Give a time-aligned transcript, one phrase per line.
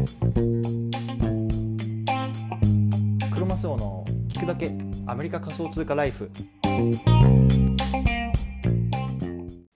[0.00, 0.06] ク
[3.38, 4.72] ロマスオの聞くだけ
[5.06, 6.30] アメリカ仮想通貨ライフ。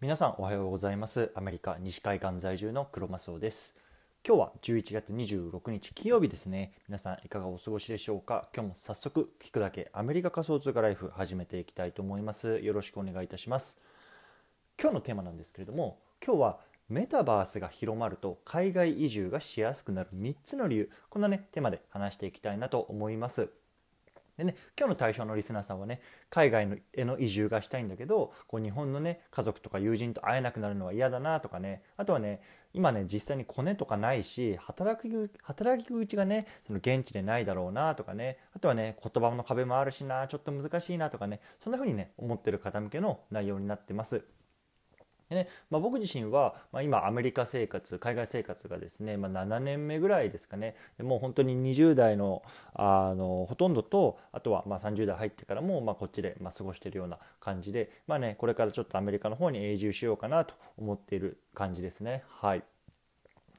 [0.00, 1.30] 皆さんおはようございます。
[1.34, 3.74] アメリカ西海岸在住のクロマスオです。
[4.26, 6.72] 今日は11月26日金曜日ですね。
[6.88, 8.48] 皆さんいかがお過ごしでしょうか？
[8.54, 12.60] 今日も早速聞くだけアメリカ仮想通貨ライフ始めていきたいと思います。
[12.60, 13.78] よろしくお願いいたします。
[14.80, 23.48] 今日のテーマなんですけれども今日はメタバースが広まると海外移住がしやすくなる3つの理由こんなねテーマで話していきたいなと思います
[24.36, 32.40] でね、今日の対象のリスナーさんはね海外への移住がしたいんだけどこう日本のね家族とか友人と会えなくなるのは嫌だなとかねあとはね
[32.72, 35.08] 今ね実際にコネとかないし働き
[35.40, 44.24] 働き口がねその現地でないだろうなとかねあとはね言葉の壁もあるしなちょっと難しいなとかねそんな風にね思ってる方向けの内容になってます。
[45.34, 45.48] ね。
[45.70, 50.76] まあ、僕自身は、まあ、今アメリカ生活海外生活がですね、まあ、7年目ぐらいですかね。
[51.02, 52.42] もう本当に20代の
[52.74, 62.24] あのほとんどとあとはま30代入ってからも、ま、こっちでま過ごしているような感じで、まあね、これからちょっとアメリカの方に永住しようかなと思っている感じですね。
[62.28, 62.73] はい。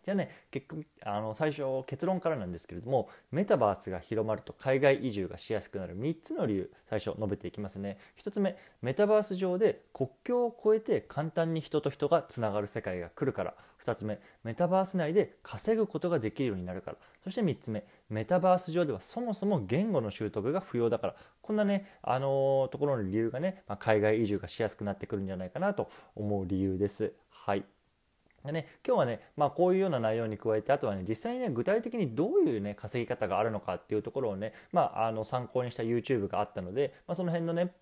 [0.06, 7.98] じゃあね結局あの最初結論からなんですけれどもメタバースが広まると海外移住がしやすくなる3つの理由最初述べていきますね。
[8.24, 13.56] 1つ目メタバース上で国境を越えて簡単に人と人がつながる世界が来るから。
[13.84, 16.98] 2つ目メタバース内で稼ぐことができるようになるから。
[17.24, 21.16] そして3つ目メタバース上ではそもそも言語の習得が不要だから。
[21.42, 27.14] こんなねあのー、ところの理由がね、まあ、海外移住がしやすくなってくるんじゃないかなと思う理由です。
[27.30, 27.75] はい。
[28.46, 37.74] でね、今日はね、まあ、こういうような内容に加えてあとはね実際にね具体的にどういうね稼ぎ方があるのかっていうところをね、まあ、あの参考にした YouTube があったので、まあ、その辺のね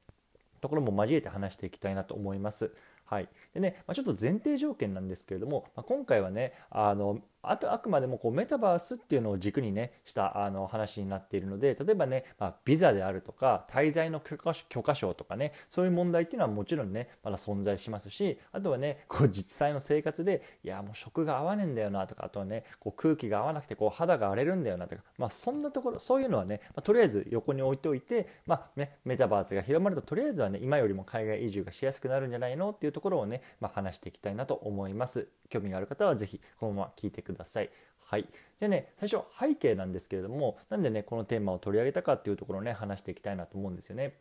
[0.62, 2.72] ところも交えて話していきたいなと思います。
[3.06, 35.28] はい、でね、まあ、ちょっと前提条件なんですけれども、まあ、今回はねあのあとあくまでもこうメタバースっていうのを軸にねしたあの話になっているので例えばね、まあ、ビザであるとか滞在の許可許可証とかねそういう問題っていうのはもちろんねまだ存在しますしあとはねこう実際の生活でいやもう食が合わねえんだよなとかあとはねこう空気が合わなくてこう肌が荒れるんだよなとか、まあ、そんなところそういうのはね、まあ、とりあえず横に置いておいて、まあね、メタバースが広まるととりあえずはね今よりも海外移住がしやすくなるんじゃないのっていうところをね、まあ、話していきたいなと思います。
[35.50, 37.33] 興味がある方は是非このまま聞いてください。
[37.36, 37.70] ください
[38.14, 38.28] はい、
[38.60, 44.14] でね最初背景なんですけれどもなんでねこのテーマを取り上げたかっていうところをね話していきたいなと思うんですよね。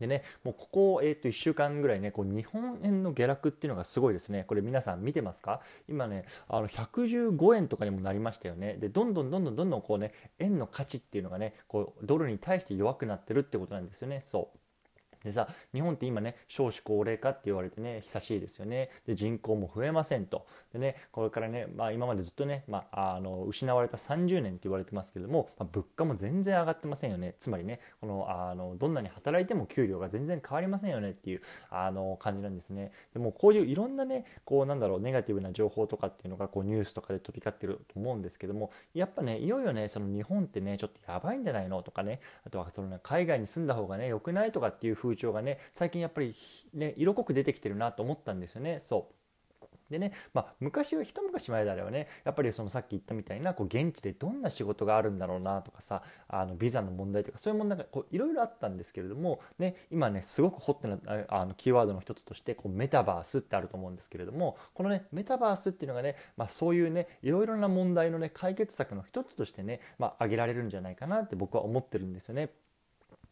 [0.00, 4.44] でね、もうここ、えー、と1週間ぐらいね、こう日本円の下落っていうのがすごいですね。
[4.46, 5.60] これ皆さん見てますか？
[5.88, 8.74] 今ね、あの115円とかにもなりましたよね。
[8.74, 14.20] で、どんどんどんどんどんどんこうね、円の価値っていうのがね、こうドルに対して弱くなってるってことなんですよね。
[14.20, 14.57] そう。
[15.24, 18.90] でさ日本って今ね少子高齢化って言われてね久しいですよね。
[19.06, 20.46] で人口も増えませんと。
[20.72, 27.34] でねこれからね、まあ、今までずっとね、まあ、あの失われた30年って言われてますけれども、まあ、物価も全然上がってませんよね。
[27.38, 32.92] つまりねこのあのどんなに働いても給料が全然変わりませんよねっていうあの感じなんですね。
[33.12, 46.34] でもこういういろんなねこうなんだろうネガティブな情報とかっていうのがこうニュースとかで飛び交ってると思うんですけどもやっぱねいよいよねその日本ってねちょっとやばいんじゃないのとかねあとはその、ね、海外に住んだ方がね良くないとかっていう風潮がね最近やっぱり
[46.74, 49.14] ね色濃く出てきてるなと思ったんですよねそう
[49.90, 60.98] でね、まあ、昔は一昔前であればねやっぱりそのさっき言ったみたいなこう現地でどんな仕事があるんだろうなとかさあのビザの問題とかそういう問題がいろいろあったんですけれども、ね、今ねすごくホットな
[61.28, 72.50] あのキーワードの一つとしてこうメタバースってあると思うんですけれどもこのねメタバースっていうのがね、まあ、そういうねいろいろな問題のね解決策の一つとしてね、まあ、挙げられるんじゃないかなって僕は思ってるんですよね。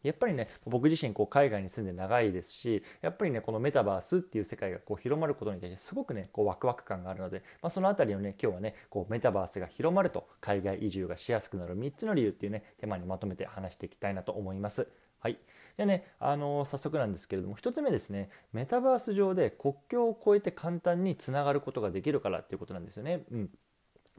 [0.03, 14.87] やっぱりね僕自身こう海外に住んで長いですしやっぱりねこのメタバースっていう世界がこう広まることに対してすごくねこうワクワク感があるので、まあ、その辺りをね今日はねこうメタバースが広まると海外移住がしやすくなる3つの理由っていうねテーマにまとめて話していきたいなと思います。
[15.19, 15.39] はい、
[15.77, 23.25] でね、あのー、早速なんですけれども1つ目ですねメタバース上で国境を越えて簡単につながることができるからっていうことなんですよね。
[23.31, 23.49] うん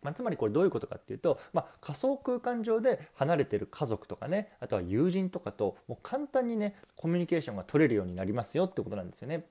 [0.02, 9.46] まあ、つまりこれどういうことかっていうと、まあ、仮想空間上で離れてる家族とかねあとは友人とかともう簡単にねコミュニケーションが取れるようになりますよってことなんですよね。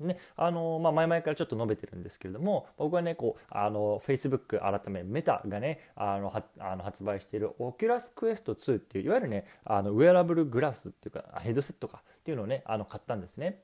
[0.00, 13.62] ねあのまあ、前々からちょっと述べてるんですけれども僕はねこうあの Facebook 改めメタがねあのはあの発売している Oculus Quest 2っていういわゆるねあのウェアラブルグラスっていうかヘッドセットかっていうのをねあの買ったんですね。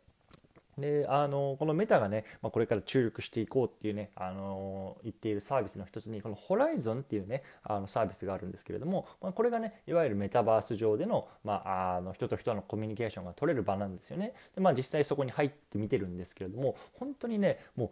[0.78, 14.34] であのこのメタがね、まあ、これから注力していこうっていうね、あの言っているサービスの一つにこのホライゾンっていうねあのサービスがあるんですけれども、まあ、これがねいわゆるメタバース上での,、まあ、あの人と人のコミュニケーションが取れる場なんですよね。
[14.54, 17.90] で、まあ、実際そこに入って見てるんですけれども本当にねもう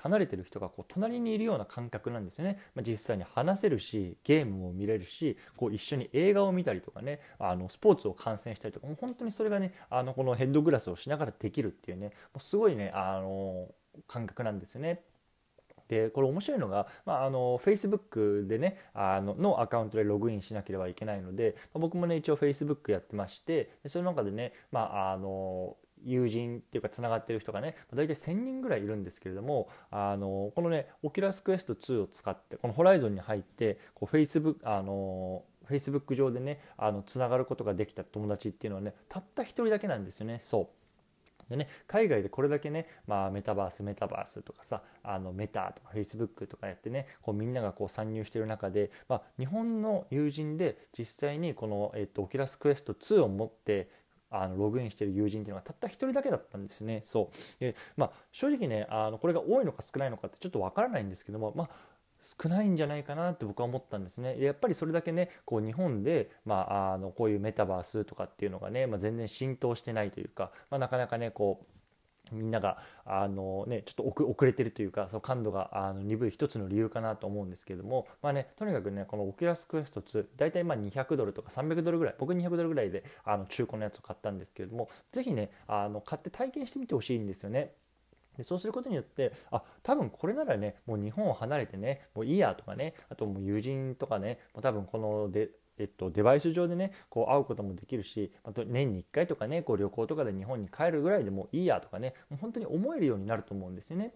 [0.00, 13.68] 離れてる人がこう隣にいるような感覚なんですよね、まあ、実際に話せるしゲームも見れるしこう一緒に映画を見たりとかねあのスポーツを観戦したりとかもう本当にそれがねあのこのヘッドグラスをしながらできるっていうねもうすごいねあの
[14.08, 15.02] 感覚なんですよね。
[15.88, 40.82] でこれ面白いのが、まあ、あの Facebook でねあののアカウントでログインしなければいけないので、まあ、僕もね一応 Facebook やってましてその中でね、まあ、あの友人っていうかつながってる人がね大体1000人ぐらいいるんですけれどもあのこのねオキュラスクエスト2を使ってこのホライゾンに入ってこう Facebook あの Facebook 上でねあのつながることができた友達っていうのはねたった1人だけなんですよねそう。
[41.52, 53.90] でね、海外でこれだけね、まあ、メタバースメタバースとかさあのメタとかフェイスブックとかやってねこうみんながこう参入してる中で、まあ、日本の友人で実際にこの、えっと、オキュラスクエスト2を持って
[54.32, 57.02] あのログインしてる友人っていうのがたった1人だけだったんですね。
[57.04, 61.68] そうでまあ、正直ねあのこれが多いのか少ないのかってちょっとわからないんですけども、まあ、
[62.22, 64.40] 少ないんじゃないかなって僕は思ったんですね。
[64.40, 71.66] やっぱりそれだけねこう日本で、まあ、あのこういうメタバースとかっていうのがね、まあ、全然浸透してないというか、まあ、なかなかねこう
[72.30, 87.72] みんながあの、ね、ちょっと遅れてるというかその感度があの鈍い一つの理由かなと思うんですけれども、まあね、とにかくねこのオキュラスクエスト2大体まあ200ドルとか300ドルぐらい僕200ドルぐらいであの中古のやつを買ったんですけれども是非ねあの買って体験してみてほしいんですよね。
[88.36, 104.12] でそうすることによってあ多分これならねもう日本を離れてねもういいやとかねあともう友人とかねもう多分このでえっと、デバイス上でねこう会うこともできるしあと年に1回とかねこう旅行とかで日本に帰るぐらいでもいいやとかねもう本当に思えるようになると思うんですよね。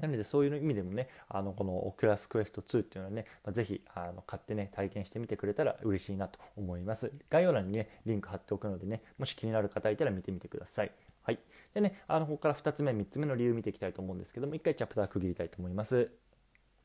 [0.00, 7.12] なのでそういう意味でもねあのこのオキュラスクエスト2っていうのはね、まあ、ぜひあの買ってね体験してみてくれたら嬉しいなと思います。
[7.28, 10.92] 概要欄にねリンク貼っておくのでねもし気になる方いたら見てみてください。
[11.22, 11.38] はい。
[11.74, 16.10] でねあのここから2つ目3つ目の理由見ていきたいと思うんですけども1回チャプター区切りたいと思います。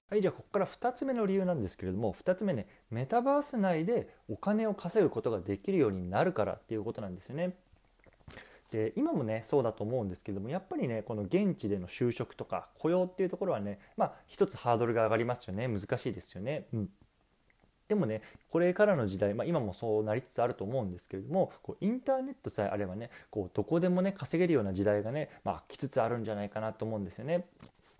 [0.09, 7.53] はいじゃあここから2つ目の理由なんですけれども2つ目ねメタバース内でお金を稼ぐことができるようになるからっていうことなんですよね
[8.71, 16.65] で今もねそうだと思うんですけどもやっぱりねこの現地での就職とか雇用っていうところはねまあ一つハードルが上がりますよね難しいですよね。
[16.73, 16.89] うん
[17.87, 27.43] でもねこれからの時代、まあ、今もそうなりつつあると思うんですけれどもこうインターネットさえあればねこうどこでもね稼げるような時代がね、まあ、来つつあるんじゃないかなと思うんですよね。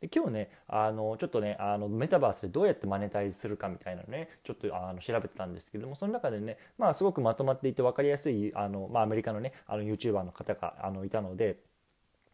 [0.02, 11.58] で今日ねあのちょっとねあのメタバースでどうやってマネタイズするかみたいなのねちょっとあの調べてたんですけどもその中でねまあすごくまとまっていて分かりやすいあの、まあ、アメリカのねあの YouTuber の方があのいたので。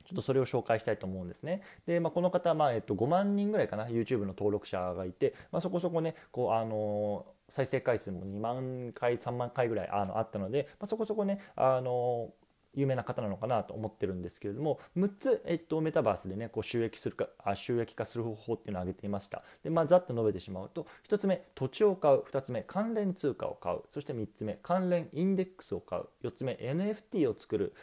[0.04, 1.62] ちょっとそれを紹介したいと思うんですね。
[1.86, 12.34] で、まあ、この方、まあえっと、5万人ぐらいかな YouTube の登録者がいて、まあ、そこそこねこうあの再生回数も2万回3万回ぐらいあのあったので、まあ、そこそこねあの
[12.74, 19.44] 有名な方なのかなと思ってるんですけれども6つ、えっと、メタバースでねこう収益するかあ収益化する方法っていうのを挙げていました。
[19.64, 22.20] で、まあ、ざっと述べてしまうと1つ目土地を買う。
[22.22, 23.82] 2つ目関連通貨を買う。
[23.90, 26.06] そして3つ目関連インデックスを買う。
[26.24, 27.74] 4つ目 NFT を作る。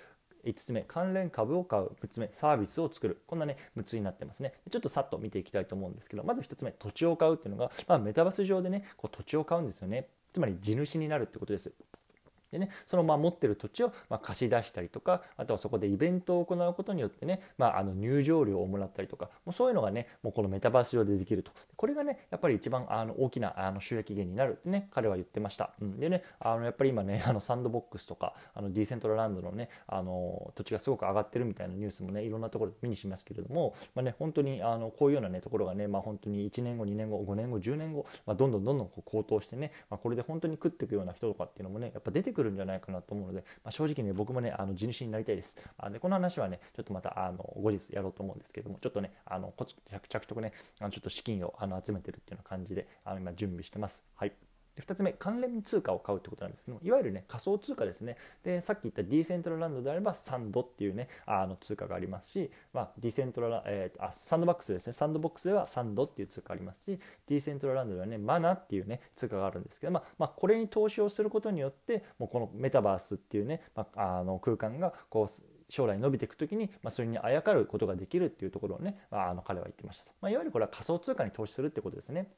[0.45, 1.91] 5つ目関連株を買う。
[2.01, 3.23] 6つ目サービスを作る。
[3.27, 4.55] こんなね6つになってますね。
[4.71, 10.09] ちょっとさっと見ていきたいと思うんですけどまず1つ目土地を買うっていうのが、まあ、メタバース上でねこう土地を買うんですよね。
[10.33, 11.73] つまり地主になるってことです。
[12.51, 21.53] でね、そのまあ持ってる土地をま貸し出したりとかあとはそこでイベントを行うことによってね、まあ、あの入場料をもらったりとかもうそういうのがねもうこのメタバース上でできると。
[21.77, 45.57] これがねやっぱり一番あの大きなあの収益源になるってね彼は言ってました、うん、でねあのやっぱり今ね あのサンドボックスとかあのディーセントラランドのねあの土地がすごく上がってるみたいなニュースもねいろんなところで目にしますけれども、まあね、本当にあのこういうようなねところがね、まあ、本当に1年後2年後5年後10年後、まあ、どんどんどんどんこう高騰してね、まあ、これで本当に食っていくような人とかっていうのもねやっぱ出てくるんじゃないかなと思うので、まあ、正直ね僕もねあの地主になりたいです。
[45.79, 54.05] あでこの話はねちょっとまたあの後日やろうと思うんですけどもちょっとねあのこつ着々とねあのちょっと資金をあの集めてるっていうような感じであの今準備してます。
[54.17, 54.33] はい。
[54.79, 58.17] で2つ目、関連通貨を買うってことなんですけどもいわゆるね、仮想通貨ですね。
[58.45, 64.93] で、さっき言ったディーセントラルランドであれば、サンドっていうね、あの通貨がありますし、まあ、ディセントララ、えー、あ、サンドバックスですね。
[64.93, 82.31] サンドボックスではサンドっていう通貨ありますし、ディーセントラルランドではね、マナっていうね、通貨があるんですけど、まあ、まあ、これに投資をすることによって、もうこのメタバースっていうね、まあ、あの空間がこう、将来伸びていく時に、まあ、それにあやかることができるっていうところをね、まあ、あの彼は言ってましたと、まあ、いわゆるこれは仮想通貨に投資するってことですね。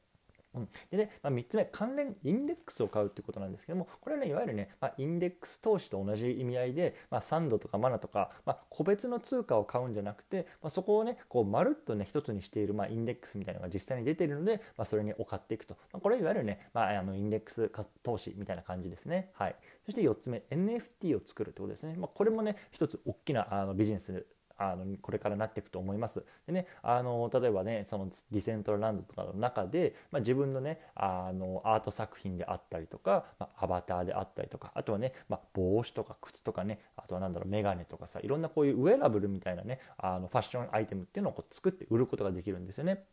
[0.53, 15.77] うん、でね、まあ、3つ目、関連インデックスを買うということなんですけども、これはね、いわゆるね、まあ、インデックス投資と同じ意味合いで、まあ、サンドとかマナとか、まあ、個別の通貨を買うんじゃなくて、ま、そこをね、こうまるっとね、一つにしている、まあ、インデックスみたいなのが実際に出ているので、ま、それに買っていくと。
[15.93, 17.71] ま、これいわゆるね、まあ、あのインデックス
[18.03, 19.29] 投資みたいな感じですね。
[19.33, 19.55] はい。
[19.85, 21.95] そして4つ目、NFT を作るということですね。
[21.97, 24.25] ま、これもね、一つ大きなあのビジネス
[24.61, 26.23] あのこれからなっていくと思います。
[26.45, 43.03] でねあの例えばねそのディセントランドとかの中で、まあ、自分のねあのアート作品であったりとか、まあ、アバターであったりとかあとはね、まあ、帽子とか靴とかねあとは何だろうメガネとかさいろんなこういうウェアラブルみたいなねあのファッションアイテムっていうのをこう作って売ることができるんですよね。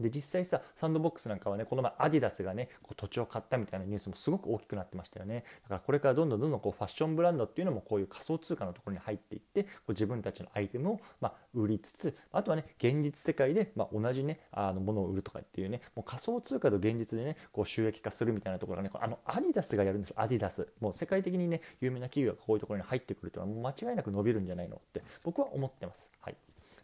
[0.00, 5.44] で実際さサンドボックスなんかはねこの前アディダスがねこう土地を買ったみたいなニュースもすごく大きくなってましたよね。
[5.62, 20.16] だからこれからどんどんどんどんこうファッションブランドっていうのもこういう仮想通貨のところに入っていってこう自分たちのアイテムをま売りつつあとはね現実世界でま同じねあのものを売るとかっていうねもう仮想通貨と現実でねこう収益化するみたいなところがねあのアディダスがやるんですよ。
[20.18, 20.68] アディダス。
[20.80, 26.10] もう世界的にね有名な企業がこういうところに入ってくるというのはもう間違いなく伸びるんじゃないのって僕は思ってます。
[26.20, 26.36] はい。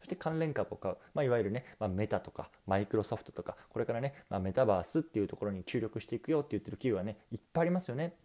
[0.02, 8.16] そして関連株を買う、まあ、いわゆるね、まあ、メタとかマイクロソフトとかこれからね、まあ、メタバースっていうところに注力していくよって言ってる企業はねいっぱいありますよね。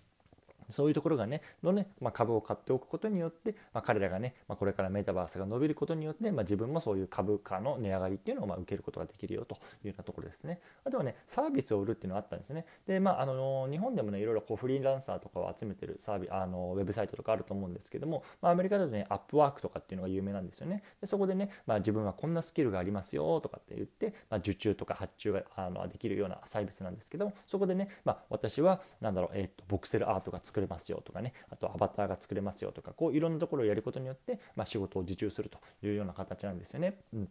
[0.70, 10.60] そういうところがね、のね、まあ、株を買っておくことによって、まあ、彼らがね、まあ、これからメタバースが伸びることによって、ま、自分もそういう株価の値上がりっていうのをま受けることができるよというようなところですね。
[10.84, 12.66] あとはね、サービスを売るっていうのがあったんですね。
[12.86, 20.84] で、まあ、あの日本でもね、いろいろこうフリーランサーとかを集めてるサービス、あのウェブサイトとかあると思うんですけども、まあ、アメリカだとね、アップワークとかっていうのが有名なんですよね。
[21.02, 36.98] でそこでね、まあ、自分はこんなスキルがありますよとかって言って、ま、受注とか発注があのできるようなサービスなんですけども、そこでね、まあ、私は、なんだろう、えっ、と、ボクセルアートが作作れますよとかね、あとアバターが作れますよとかこういろんなところをやることによって、まあ、仕事を受注するというような形なんですよね。
[37.14, 37.30] うん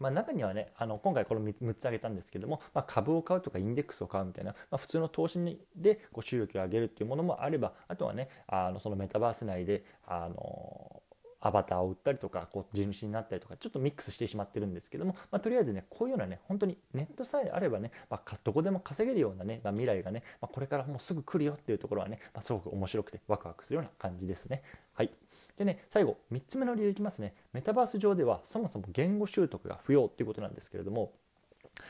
[0.00, 5.40] まあ、中にはねあの今回この 6, 6つ挙げたんですけども、まあ、株を買うとかインデックスを買うみたいな、まあ、普通の投資
[5.74, 11.02] でこう収益を上げるっていうものもあればあとはねあのそのメタバース内であの
[11.40, 24.62] アバターを売ったりとかこう地主になったりとかちょっとミックスしてしまってるんですけども、まあ、とりあえずねこういうようなね本当にネットさえあればね、まあ、どこでも稼げるようなね、まあ、未来がね、まこれからもうすぐ来るよっていうところはね、ますごく面白くてワクワクするような感じですね。
[24.94, 25.10] はい
[25.56, 27.34] でね、最後、3つ目の理由いきますね。
[27.52, 31.12] メタバース上ではそもそも言語習得が不要っていうことなんですけれども、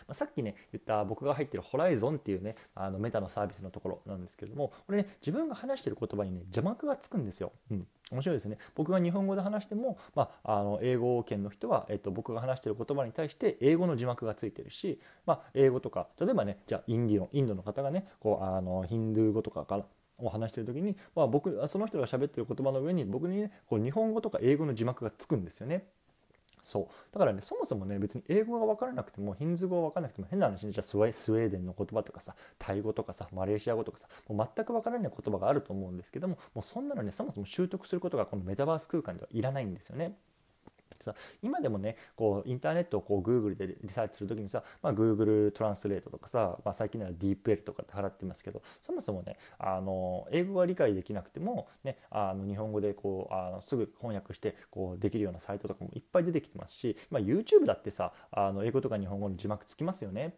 [0.06, 7.52] まあ、さっきね言った僕が入ってるホライゾンっていうねあのメタのサービスのところなんですけれどもこれね自分が話してる言葉にね字幕がつくんですよ。
[7.70, 19.84] うん面白いですね僕が日本語で話しても、まあ、あの英語圏の人は、えっと、僕が話してる言葉に対して英語の字幕がついてるし、まあ、英語とか例えばねじゃあインディオインドの方がねこうあのヒンドゥー語とかから
[20.20, 25.86] を話してる時に、まあ、僕その人が喋ってる言葉の上に僕にねこう日本語とか英語の字幕がつくんですよね。
[26.68, 40.14] そうだからねそもそもね別に英語が分からなくてもヒンズー語が分からなくても変な話にじゃあスウェーデンの言葉とかさタイ語とかさマレーシア語とかさもう全く分からない言葉があると思うんですけどももうそんなのねそもそも習得することがこのメタバース空間ではいらないんですよね。
[41.04, 60.34] さ今でもねこうインターネットをこう Google でリサーチする時にさ、まあ、Google トランスレートとかさ、まあ、最近なら DeepL とかって払ってますけどそもそもねあの英語は理解できなくても、ね、あの日本語でこうあのすぐ翻訳してこうできるようなサイトとかもいっぱい出てきてますし、まあ、YouTube だってさあの英語とか日本語の字幕つきますよね。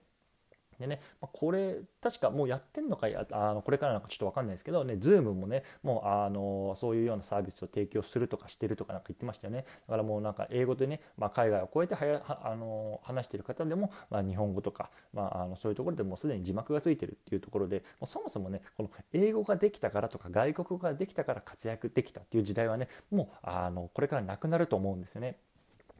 [0.80, 25.36] でね、まあ、これ確かもうやってんのかやあのこれからなんかちょっと分かんないですけどね Zoom もねもうあのそういうようなサービスを提供するとかしてるとかなんか言ってましたよねだからもうなんか英語でね、まあ、海外を超えてはやあの話してる方でも、まあ、日本語とか、まあ、あのそういうところでもうすでに字幕がついてるっていうところでもうそもそもねこの英語ができたからとか外国語ができたから活躍できたっていう時代はねもうあのこれからなくなると思うんですよね。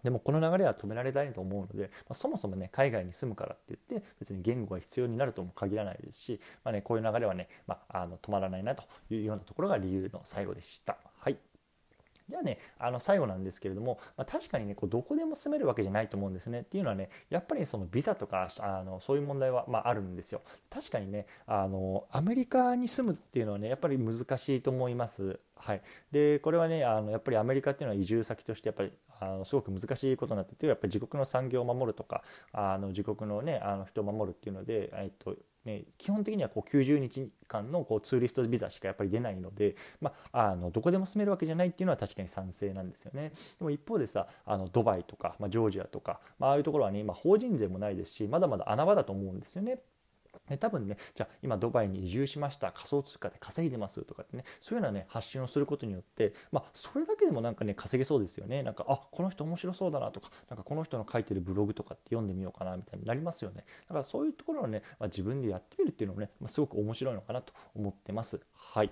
[0.02, 10.96] でもこの流れは止められないと思うので、まあ、そもそもね海外に住むからって言って別に言語が必要になるとも限らないですし、まあね、こういう流れはね、まあ、あの止まらないなというようなところが理由の最後でした。
[11.18, 11.38] はい
[12.30, 16.60] じゃあね、あの最後なんですけれども、まあ、確かにね、こうどこでも住めるわけじゃないと思うんですね。
[16.60, 20.42] っていうのはね、やっぱりそのビザとかあのそういう問題は、まあ、あるんですよ。
[20.70, 25.40] 確かにねあの、アメリカに住むっていうのはね、やっぱり難しいと思います。
[25.56, 43.32] はい、でこれはねあのやっぱりアメリカっていうのは移住先としてやっぱりあのすごく難しいことになっててやっぱり自国の産業を守るとかあの自国の,、ね、あの人を守るっていうので、えっとね、基本的にはこう90日間のこうツーリストビザしかやっぱり出ないので、まあ、あのどこでも住めるわけじゃないっていうのは確かに賛成なんですよね。
[43.58, 49.78] でも一方でさあのドバイとか、まあ、ジョージアとか、まああいうところはね今法人税もないですしまだまだ穴場だと思うんですよね。
[50.50, 58.62] で多分ねじゃあ今ドバイに移住しました仮想通貨で稼いでますとかってねそういうようなね発信をすることによってまあそれだけでもなんかね稼げそうですよね。
[58.62, 63.64] なんかあこの人面白そうだなとかなんかこの人の書いてるブログとかって読んでみようかなみたいになりますよね。
[63.88, 68.40] だからそういうところをね、まあ、自分でやってみるっていうのもね、まあ、すごく面白いのかなと思ってます。
[68.52, 68.90] はい。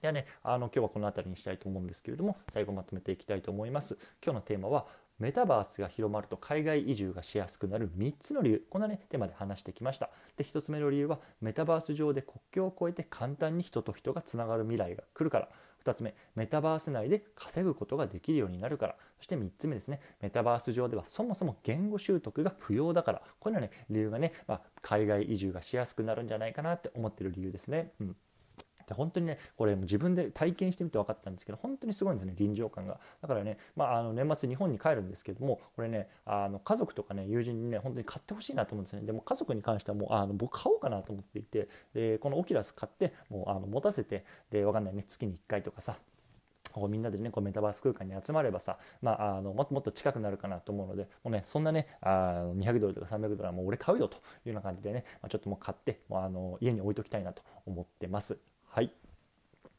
[0.00, 3.96] ではね、あの今日はこの辺りにしたいと思うんですけれども最後まとめていきたいと思います。
[4.20, 4.86] 今日のテーマは
[5.22, 10.10] メタバースが広まると海外移住がしやすくなる3つの理由こんなねテーマで話してきました。
[10.36, 15.48] で1つ目の理由はメタバース上で国境を越えて簡単に人と人がつながる未来が来るから。
[15.84, 18.96] 2つ目メタバース内で稼ぐことができるようになるから。
[19.18, 23.22] そして3つ目ですねメタバース上ではそもそも言語習得が不要だから。
[23.38, 27.92] これはね理由がね、まあ、海外移住がしやすくなるんじゃないかなって思ってる理由ですね。
[28.00, 28.16] うん。
[28.86, 45.96] で本当にねこれ自分で体験してみて分かったんですけど本当にすごいんですね臨場感がだからね、まあ、あの年末日本に帰るんですけどもこれねあの家族とかね友人にね本当に買ってほしいなと思うんですねでも家族に関してはもうあの僕買おうかなと思っていてでこのオキュラス買ってもうあの持たせてで分かんないね月に1回とかさ
[46.72, 58.38] こうみんなでねこうメタバース空間に集まればさ、まあ、あのもっともっと近くなるかなと思うのでもうねそんなねあ200ドルとか300ドルはもう俺買うよというような感じでね、まあ、ちょっともう買ってもうあの家に置いときたいなと思ってます。
[58.74, 58.90] はい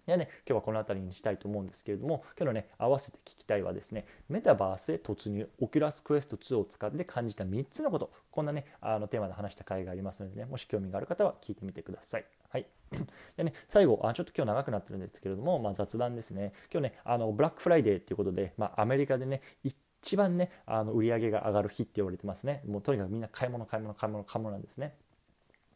[0.05, 12.25] ではね、今日はこの辺りにしたいと思うんですけれども、今日のね、合わせて聞きたいはですね、メタバースへ突入、オキュラスクエスト2を使って感じた3つのこと、こんなね、あのテーマで話した回がありますのでね、もし興味がある方は聞いてみてください。
[12.50, 12.67] はい。
[13.38, 16.51] でね、最後あ、ちょっと今日長くなってるんですけれども、まあ、雑談ですね。
[16.71, 19.41] 今日ね、あのブラックフライデーっていうことで、まあ、アメリカでね、
[20.03, 22.62] 一番ね、あの売り上げが上がる日って言われてますね。
[22.67, 24.97] もうとにかくみんな買い物、買い物、買い物、買い物なんですね。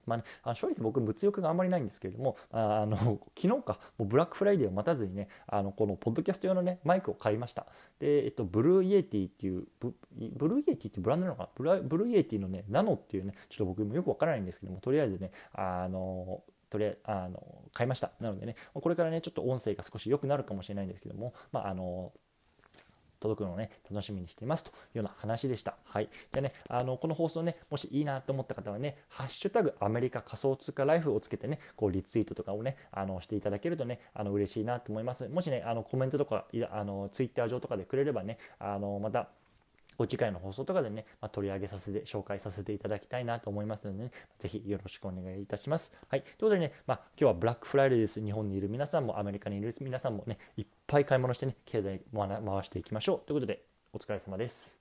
[0.08, 7.68] まあね、あの正直僕物欲があんまりないんですけれどもあの 昨日かもうブラックフライデーを待たずにねあのこのポッドキャスト用のねマイクを買いました。
[8.00, 11.50] で、えっと、ブルーイエティっていうブルーイエティってブランドなのかな？
[11.56, 18.12] ブラブルーイエティのねナノっていうねちょっと僕もよくわからないんですけどもとりあえずねあのとりあえずあの買いました。
[18.20, 22.14] なのでねこれからねちょっと音声が少し良くなるかもしれないんですけどもまああの
[23.20, 25.76] 届くのをね、楽しみにしていますというような話でした。
[25.86, 26.10] はい。
[26.32, 35.28] でね、あの、この放送ね、もしいいなと思った方はね、ハッシュタグアメリカ仮想通貨ライフをつけてね、こうリツイートとかをね、あの、していただけるとね、あの、嬉しいなと思います。
[35.30, 39.30] もしね、あの、コメントとか、あの、ツイッター上とかでくれればね、あの、また、
[40.06, 45.94] 次回の放送とかでね、まあ、取り上げさせて、紹介させていただきたいなと思いますのでね、ぜひよろしくお願いいたします。
[46.10, 46.22] はい。
[46.22, 48.22] ということでね、まあ、今日はブラックフライデーです。
[48.24, 53.20] 日本にいる皆さんも、アメリカにいる皆さんもね、いっぱい買い物してね、経済回していきましょう。
[53.26, 53.64] ということで、
[53.94, 54.77] お疲れ様です。